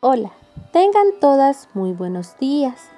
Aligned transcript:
Hola, 0.00 0.30
tengan 0.70 1.18
todas 1.20 1.68
muy 1.74 1.92
buenos 1.92 2.38
días. 2.38 2.88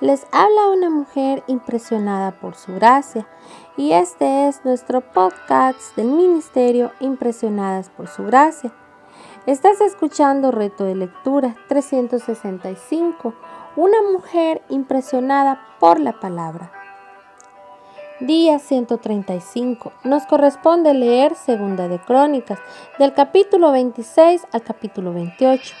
Les 0.00 0.26
habla 0.32 0.70
una 0.76 0.90
mujer 0.90 1.44
impresionada 1.46 2.32
por 2.32 2.56
su 2.56 2.74
gracia 2.74 3.28
y 3.76 3.92
este 3.92 4.48
es 4.48 4.64
nuestro 4.64 5.00
podcast 5.00 5.94
del 5.94 6.08
Ministerio 6.08 6.90
Impresionadas 6.98 7.90
por 7.90 8.08
su 8.08 8.24
gracia. 8.24 8.72
Estás 9.46 9.80
escuchando 9.80 10.50
Reto 10.50 10.82
de 10.82 10.96
Lectura 10.96 11.54
365, 11.68 13.34
una 13.76 14.02
mujer 14.12 14.60
impresionada 14.68 15.60
por 15.78 16.00
la 16.00 16.18
palabra. 16.18 16.72
Día 18.18 18.58
135. 18.58 19.92
Nos 20.02 20.26
corresponde 20.26 20.92
leer 20.92 21.36
Segunda 21.36 21.86
de 21.86 22.00
Crónicas, 22.00 22.58
del 22.98 23.14
capítulo 23.14 23.70
26 23.70 24.48
al 24.50 24.62
capítulo 24.64 25.12
28. 25.12 25.76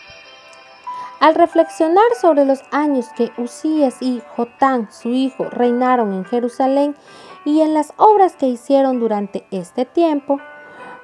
Al 1.20 1.34
reflexionar 1.34 2.14
sobre 2.20 2.44
los 2.44 2.62
años 2.70 3.08
que 3.16 3.32
Usías 3.38 3.96
y 4.00 4.22
Jotán, 4.36 4.88
su 4.92 5.08
hijo, 5.08 5.44
reinaron 5.50 6.12
en 6.12 6.24
Jerusalén 6.24 6.94
y 7.44 7.60
en 7.60 7.74
las 7.74 7.92
obras 7.96 8.36
que 8.36 8.46
hicieron 8.46 9.00
durante 9.00 9.44
este 9.50 9.84
tiempo, 9.84 10.38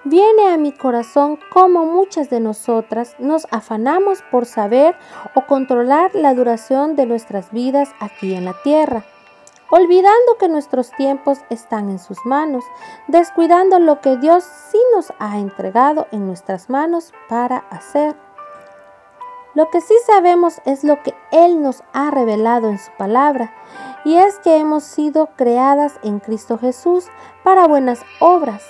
viene 0.05 0.51
a 0.53 0.57
mi 0.57 0.71
corazón 0.71 1.41
cómo 1.53 1.85
muchas 1.85 2.31
de 2.31 2.39
nosotras 2.39 3.17
nos 3.19 3.49
afanamos 3.51 4.23
por 4.31 4.47
saber 4.47 4.95
o 5.35 5.47
controlar 5.47 6.15
la 6.15 6.33
duración 6.33 6.95
de 6.95 7.07
nuestras 7.07 7.51
vidas 7.51 7.89
aquí 7.99 8.35
en 8.35 8.45
la 8.45 8.55
tierra, 8.63 9.05
olvidando 9.69 10.39
que 10.39 10.49
nuestros 10.49 10.93
tiempos 10.93 11.39
están 11.51 11.91
en 11.91 11.99
sus 11.99 12.19
manos, 12.25 12.63
descuidando 13.09 13.81
lo 13.81 14.01
que 14.01 14.17
Dios 14.17 14.45
sí 14.45 14.79
nos 14.95 15.13
ha 15.19 15.39
entregado 15.39 16.07
en 16.13 16.25
nuestras 16.25 16.71
manos 16.71 17.13
para 17.29 17.59
hacer. 17.71 18.24
Lo 19.55 19.71
que 19.71 19.81
sí 19.81 19.95
sabemos 20.05 20.61
es 20.65 20.83
lo 20.83 21.01
que 21.03 21.15
Él 21.31 21.63
nos 21.63 21.85
ha 21.93 22.11
revelado 22.11 22.69
en 22.71 22.79
su 22.79 22.91
palabra, 22.99 23.55
y 24.05 24.17
es 24.17 24.39
que 24.41 24.57
hemos 24.57 24.83
sido 24.83 25.29
creadas 25.37 25.99
en 26.03 26.19
Cristo 26.19 26.59
Jesús 26.59 27.07
para 27.45 27.69
buenas 27.69 28.01
obras, 28.19 28.65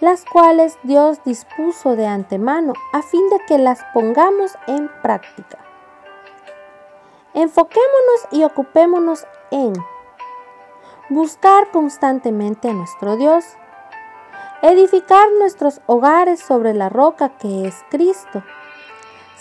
las 0.00 0.24
cuales 0.24 0.78
Dios 0.82 1.22
dispuso 1.24 1.94
de 1.94 2.06
antemano 2.06 2.72
a 2.92 3.02
fin 3.02 3.28
de 3.30 3.38
que 3.46 3.58
las 3.58 3.84
pongamos 3.94 4.58
en 4.66 4.90
práctica. 5.00 5.58
Enfoquémonos 7.32 8.28
y 8.32 8.42
ocupémonos 8.42 9.26
en 9.52 9.74
buscar 11.08 11.70
constantemente 11.70 12.68
a 12.68 12.72
nuestro 12.72 13.16
Dios, 13.16 13.44
edificar 14.62 15.28
nuestros 15.38 15.80
hogares 15.86 16.40
sobre 16.40 16.74
la 16.74 16.88
roca 16.88 17.28
que 17.38 17.68
es 17.68 17.84
Cristo, 17.90 18.42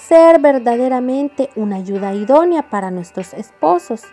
ser 0.08 0.40
verdaderamente 0.40 1.50
una 1.56 1.78
ayuda 1.78 2.14
idónea 2.14 2.70
para 2.70 2.92
nuestros 2.92 3.34
esposos, 3.34 4.04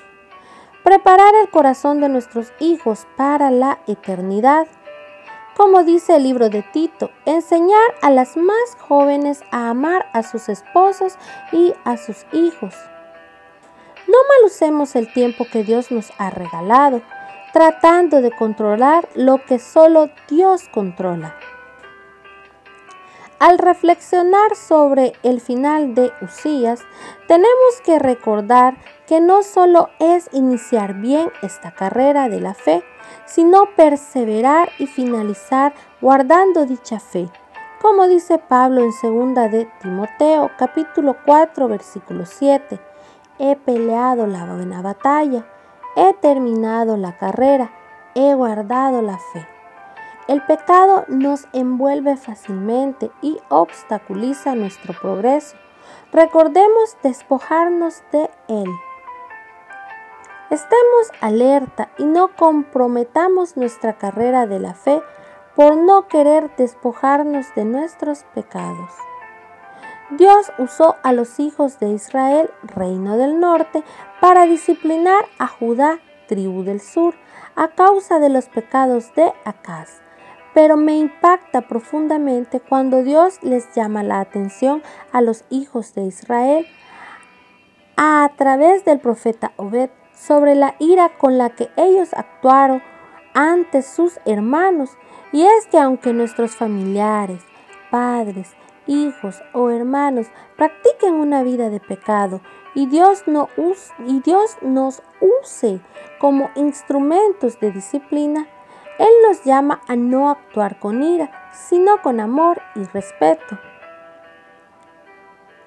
preparar 0.83 1.35
el 1.43 1.51
corazón 1.51 2.01
de 2.01 2.09
nuestros 2.09 2.53
hijos 2.61 3.07
para 3.17 3.51
la 3.51 3.79
eternidad. 3.87 4.67
Como 5.55 5.85
dice 5.85 6.17
el 6.17 6.23
libro 6.23 6.48
de 6.48 6.63
Tito, 6.63 7.11
enseñar 7.27 7.95
a 8.01 8.11
las 8.11 8.39
más 8.39 8.77
jóvenes 8.79 9.43
a 9.51 9.69
amar 9.69 10.07
a 10.15 10.23
sus 10.23 10.48
esposos 10.48 11.19
y 11.53 11.75
a 11.85 11.98
sus 11.98 12.25
hijos. 12.33 12.75
No 14.09 14.19
malucemos 14.39 14.97
el 14.97 15.13
tiempo 15.13 15.45
que 15.51 15.63
Dios 15.63 15.91
nos 15.91 16.11
ha 16.19 16.31
regalado, 16.31 17.03
tratando 17.53 18.23
de 18.23 18.31
controlar 18.31 19.07
lo 19.15 19.45
que 19.45 19.59
solo 19.59 20.09
Dios 20.29 20.69
controla. 20.73 21.37
Al 23.43 23.59
reflexionar 23.59 24.55
sobre 24.55 25.15
el 25.25 25.41
final 25.41 25.97
de 25.97 26.12
Usías, 26.21 26.79
tenemos 27.27 27.81
que 27.85 27.98
recordar 27.98 28.77
que 29.09 29.21
no 29.21 29.43
solo 29.43 29.89
es 29.98 30.31
iniciar 30.33 30.95
bien 30.95 31.29
esta 31.43 31.73
carrera 31.73 32.29
de 32.29 32.41
la 32.41 32.55
fe, 32.55 32.85
sino 33.25 33.64
perseverar 33.75 34.69
y 34.79 34.86
finalizar 34.86 35.75
guardando 36.01 36.67
dicha 36.67 37.01
fe. 37.01 37.29
Como 37.80 38.07
dice 38.07 38.39
Pablo 38.39 38.80
en 38.80 39.35
2 39.35 39.51
de 39.51 39.69
Timoteo, 39.80 40.53
capítulo 40.57 41.17
4, 41.27 41.67
versículo 41.67 42.27
7, 42.27 42.79
he 43.41 43.57
peleado 43.57 44.29
la 44.29 44.45
buena 44.45 44.83
batalla, 44.83 45.45
he 45.97 46.14
terminado 46.14 46.97
la 46.97 47.17
carrera, 47.17 47.73
he 48.14 48.35
guardado 48.35 49.03
la 49.03 49.19
fe. 49.19 49.48
El 50.29 50.41
pecado 50.43 51.05
nos 51.09 51.49
envuelve 51.53 52.17
fácilmente 52.17 53.11
y 53.23 53.39
obstaculiza 53.49 54.55
nuestro 54.55 54.95
progreso. 54.95 55.57
Recordemos 56.13 56.97
despojarnos 57.03 58.05
de 58.13 58.31
él. 58.47 58.71
Estemos 60.49 61.11
alerta 61.21 61.91
y 61.99 62.05
no 62.05 62.37
comprometamos 62.37 63.57
nuestra 63.57 63.99
carrera 63.99 64.47
de 64.47 64.61
la 64.61 64.75
fe 64.75 65.03
por 65.57 65.77
no 65.77 66.07
querer 66.07 66.55
despojarnos 66.57 67.47
de 67.57 67.65
nuestros 67.65 68.23
pecados. 68.33 68.93
Dios 70.11 70.53
usó 70.59 70.97
a 71.03 71.13
los 71.13 71.41
hijos 71.41 71.81
de 71.81 71.89
Israel, 71.89 72.49
reino 72.63 73.17
del 73.17 73.41
norte, 73.41 73.83
para 74.21 74.45
disciplinar 74.45 75.25
a 75.41 75.49
Judá, 75.49 75.99
tribu 76.29 76.63
del 76.63 76.81
sur, 76.81 77.15
a 77.57 77.69
causa 77.69 78.21
de 78.21 78.29
los 78.29 78.49
pecados 78.49 79.13
de 79.15 79.33
Acaz 79.45 80.02
pero 80.55 80.77
me 80.77 80.96
impacta 80.96 81.63
profundamente 81.63 82.61
cuando 82.61 83.02
Dios 83.02 83.42
les 83.42 83.73
llama 83.74 84.02
la 84.02 84.20
atención 84.20 84.83
a 85.13 85.20
los 85.20 85.45
hijos 85.51 85.95
de 85.95 86.02
Israel 86.02 86.67
a 87.96 88.30
través 88.36 88.85
del 88.85 89.01
profeta 89.01 89.52
Obed 89.57 89.91
sobre 90.14 90.55
la 90.55 90.74
ira 90.79 91.11
con 91.18 91.39
la 91.39 91.51
que 91.51 91.68
ellos 91.77 92.14
actuaron 92.14 92.83
ante 93.35 93.83
sus 93.83 94.18
hermanos. 94.24 94.91
Y 95.33 95.42
es 95.42 95.67
que 95.70 95.79
aunque 95.79 96.12
nuestros 96.12 96.57
familiares, 96.57 97.42
padres, 97.91 98.51
hijos 98.86 99.42
o 99.52 99.70
hermanos 99.70 100.27
practiquen 100.57 101.14
una 101.14 101.42
vida 101.42 101.70
de 101.70 101.80
pecado 101.80 102.41
y 102.74 102.86
Dios, 102.86 103.24
no 103.27 103.48
y 104.07 104.20
Dios 104.20 104.57
nos 104.62 105.02
use 105.20 105.80
como 106.18 106.51
instrumentos 106.55 107.61
de 107.61 107.70
disciplina, 107.70 108.46
él 108.98 109.08
nos 109.27 109.45
llama 109.45 109.80
a 109.89 109.97
no 109.97 110.30
actuar 110.30 110.79
con 110.79 111.03
ira, 111.03 111.30
sino 111.53 112.01
con 112.03 112.20
amor 112.20 112.61
y 112.75 112.85
respeto. 112.85 113.58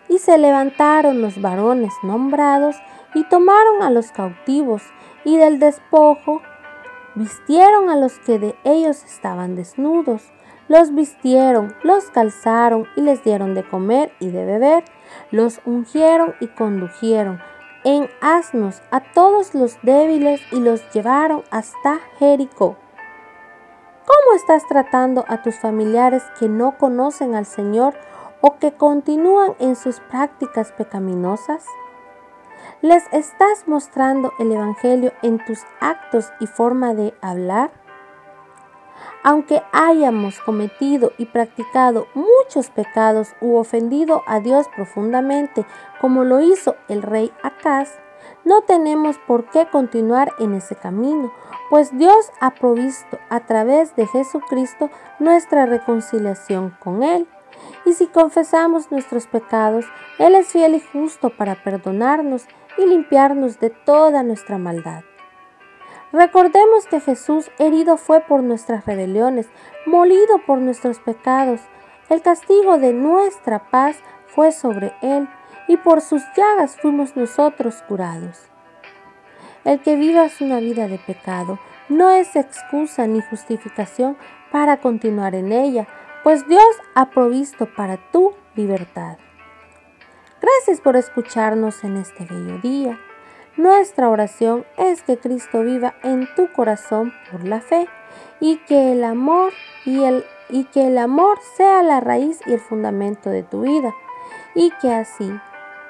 Y 0.07 0.19
se 0.19 0.37
levantaron 0.37 1.21
los 1.21 1.41
varones 1.41 1.93
nombrados 2.03 2.75
y 3.13 3.23
tomaron 3.23 3.81
a 3.81 3.89
los 3.89 4.11
cautivos 4.11 4.83
y 5.23 5.37
del 5.37 5.59
despojo 5.59 6.41
vistieron 7.15 7.89
a 7.89 7.95
los 7.95 8.19
que 8.19 8.37
de 8.37 8.55
ellos 8.63 9.03
estaban 9.03 9.55
desnudos, 9.55 10.21
los 10.67 10.93
vistieron, 10.93 11.75
los 11.83 12.05
calzaron 12.11 12.87
y 12.95 13.01
les 13.01 13.23
dieron 13.23 13.53
de 13.53 13.63
comer 13.63 14.11
y 14.19 14.29
de 14.29 14.45
beber, 14.45 14.83
los 15.31 15.59
ungieron 15.65 16.35
y 16.39 16.47
condujeron 16.47 17.39
en 17.83 18.09
asnos 18.19 18.81
a 18.91 18.99
todos 18.99 19.53
los 19.53 19.77
débiles 19.83 20.41
y 20.51 20.59
los 20.59 20.81
llevaron 20.91 21.43
hasta 21.51 21.99
Jericó. 22.17 22.77
¿Cómo 24.05 24.35
estás 24.35 24.67
tratando 24.67 25.25
a 25.27 25.41
tus 25.41 25.55
familiares 25.55 26.23
que 26.39 26.47
no 26.47 26.77
conocen 26.77 27.33
al 27.33 27.47
Señor 27.47 27.95
o 28.39 28.57
que 28.59 28.71
continúan 28.71 29.55
en 29.57 29.75
sus 29.75 29.99
prácticas 29.99 30.71
pecaminosas? 30.73 31.65
¿Les 32.81 33.03
estás 33.11 33.67
mostrando 33.67 34.31
el 34.37 34.51
Evangelio 34.51 35.11
en 35.23 35.43
tus 35.43 35.59
actos 35.79 36.31
y 36.39 36.45
forma 36.45 36.93
de 36.93 37.15
hablar? 37.21 37.71
Aunque 39.23 39.63
hayamos 39.71 40.39
cometido 40.39 41.11
y 41.17 41.25
practicado 41.25 42.05
muchos 42.13 42.69
pecados 42.69 43.35
u 43.41 43.55
ofendido 43.55 44.21
a 44.27 44.39
Dios 44.39 44.67
profundamente, 44.75 45.65
como 45.99 46.23
lo 46.23 46.41
hizo 46.41 46.75
el 46.89 47.01
rey 47.01 47.33
Acaz, 47.41 47.97
no 48.43 48.61
tenemos 48.61 49.17
por 49.27 49.49
qué 49.49 49.67
continuar 49.67 50.31
en 50.39 50.53
ese 50.53 50.75
camino, 50.75 51.31
pues 51.69 51.97
Dios 51.97 52.31
ha 52.39 52.51
provisto 52.51 53.17
a 53.29 53.41
través 53.41 53.95
de 53.95 54.07
Jesucristo 54.07 54.89
nuestra 55.19 55.65
reconciliación 55.65 56.75
con 56.79 57.03
Él. 57.03 57.27
Y 57.85 57.93
si 57.93 58.07
confesamos 58.07 58.91
nuestros 58.91 59.27
pecados, 59.27 59.85
Él 60.19 60.35
es 60.35 60.47
fiel 60.47 60.75
y 60.75 60.79
justo 60.79 61.29
para 61.29 61.63
perdonarnos 61.63 62.45
y 62.77 62.85
limpiarnos 62.85 63.59
de 63.59 63.69
toda 63.69 64.23
nuestra 64.23 64.57
maldad. 64.57 65.03
Recordemos 66.11 66.85
que 66.87 66.99
Jesús 66.99 67.51
herido 67.59 67.97
fue 67.97 68.21
por 68.21 68.41
nuestras 68.41 68.85
rebeliones, 68.85 69.49
molido 69.85 70.39
por 70.45 70.59
nuestros 70.59 70.99
pecados. 70.99 71.61
El 72.09 72.21
castigo 72.21 72.77
de 72.77 72.93
nuestra 72.93 73.69
paz 73.69 73.97
fue 74.27 74.51
sobre 74.51 74.93
Él 75.01 75.27
y 75.67 75.77
por 75.77 76.01
sus 76.01 76.21
llagas 76.35 76.77
fuimos 76.77 77.15
nosotros 77.15 77.83
curados. 77.87 78.49
El 79.63 79.81
que 79.81 79.95
vivas 79.95 80.41
una 80.41 80.59
vida 80.59 80.87
de 80.87 80.99
pecado 80.99 81.59
no 81.89 82.09
es 82.09 82.35
excusa 82.35 83.07
ni 83.07 83.21
justificación 83.21 84.17
para 84.51 84.77
continuar 84.77 85.35
en 85.35 85.51
ella, 85.51 85.87
pues 86.23 86.47
Dios 86.47 86.63
ha 86.93 87.09
provisto 87.09 87.67
para 87.75 87.97
tu 88.11 88.33
libertad. 88.55 89.17
Gracias 90.41 90.81
por 90.81 90.95
escucharnos 90.95 91.83
en 91.83 91.97
este 91.97 92.25
bello 92.25 92.59
día. 92.59 92.99
Nuestra 93.57 94.09
oración 94.09 94.65
es 94.77 95.01
que 95.01 95.17
Cristo 95.17 95.63
viva 95.63 95.95
en 96.03 96.27
tu 96.35 96.51
corazón 96.51 97.13
por 97.31 97.43
la 97.43 97.61
fe 97.61 97.87
y 98.39 98.57
que 98.57 98.91
el 98.91 99.03
amor 99.03 99.53
y 99.85 100.03
el 100.03 100.25
y 100.49 100.65
que 100.65 100.87
el 100.87 100.97
amor 100.97 101.39
sea 101.57 101.81
la 101.81 101.99
raíz 101.99 102.39
y 102.45 102.53
el 102.53 102.59
fundamento 102.59 103.29
de 103.29 103.43
tu 103.43 103.61
vida 103.61 103.93
y 104.53 104.71
que 104.81 104.93
así 104.93 105.31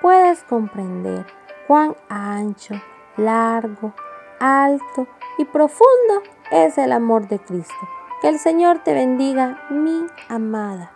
puedas 0.05 0.43
comprender 0.43 1.25
cuán 1.67 1.95
ancho, 2.09 2.75
largo, 3.17 3.95
alto 4.39 5.07
y 5.39 5.45
profundo 5.45 6.21
es 6.51 6.77
el 6.77 6.91
amor 6.91 7.27
de 7.27 7.39
Cristo. 7.39 7.73
Que 8.21 8.29
el 8.29 8.37
Señor 8.37 8.83
te 8.83 8.93
bendiga, 8.93 9.65
mi 9.71 10.05
amada. 10.29 10.94